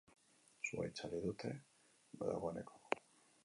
Sua 0.67 0.83
itzali 0.87 1.19
dute 1.27 1.49
dagoeneko. 2.25 2.75